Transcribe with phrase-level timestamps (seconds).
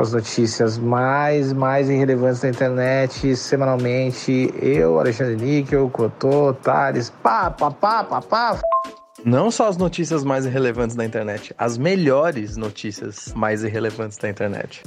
[0.00, 4.50] com as notícias mais, mais irrelevantes da internet, semanalmente.
[4.58, 8.60] Eu, Alexandre Níquel, Cotô, Thales, pá, pá, pá, pá, pá.
[9.22, 14.82] Não só as notícias mais irrelevantes da internet, as melhores notícias mais irrelevantes da internet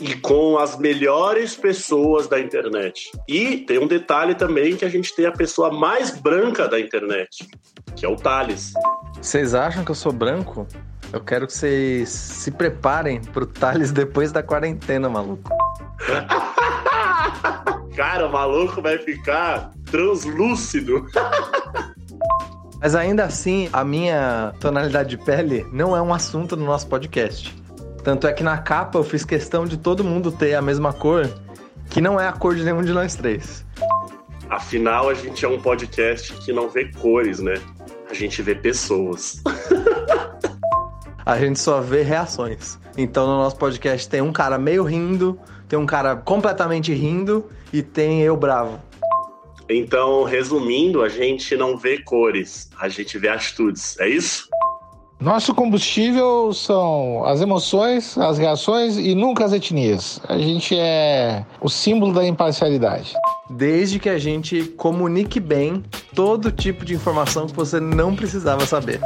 [0.00, 3.12] e com as melhores pessoas da internet.
[3.28, 7.46] E tem um detalhe também que a gente tem a pessoa mais branca da internet,
[7.94, 8.72] que é o Thales.
[9.20, 10.66] Vocês acham que eu sou branco?
[11.12, 15.50] Eu quero que vocês se preparem pro Thales depois da quarentena, maluco.
[17.96, 21.06] Cara, o maluco vai ficar translúcido.
[22.80, 27.54] Mas ainda assim, a minha tonalidade de pele não é um assunto no nosso podcast.
[28.02, 31.28] Tanto é que na capa eu fiz questão de todo mundo ter a mesma cor,
[31.90, 33.66] que não é a cor de nenhum de nós três.
[34.48, 37.54] Afinal, a gente é um podcast que não vê cores, né?
[38.08, 39.42] A gente vê pessoas.
[41.30, 42.76] a gente só vê reações.
[42.98, 47.82] Então no nosso podcast tem um cara meio rindo, tem um cara completamente rindo e
[47.82, 48.80] tem eu bravo.
[49.68, 54.48] Então, resumindo, a gente não vê cores, a gente vê atitudes, é isso?
[55.20, 60.20] Nosso combustível são as emoções, as reações e nunca as etnias.
[60.28, 63.14] A gente é o símbolo da imparcialidade.
[63.48, 68.98] Desde que a gente comunique bem todo tipo de informação que você não precisava saber.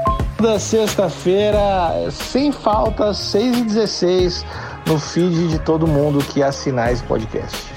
[0.44, 4.44] Toda sexta-feira, sem falta, 6 e 16
[4.86, 7.73] no feed de todo mundo que assinar esse podcast.